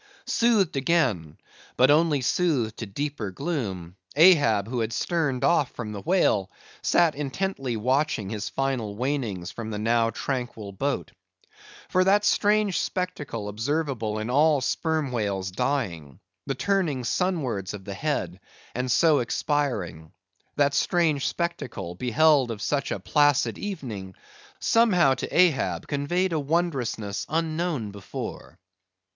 [0.25, 1.37] Soothed again,
[1.77, 6.49] but only soothed to deeper gloom, Ahab, who had sterned off from the whale,
[6.81, 11.11] sat intently watching his final wanings from the now tranquil boat.
[11.89, 18.39] For that strange spectacle observable in all sperm whales dying—the turning sunwards of the head,
[18.73, 24.15] and so expiring—that strange spectacle, beheld of such a placid evening,
[24.59, 28.57] somehow to Ahab conveyed a wondrousness unknown before.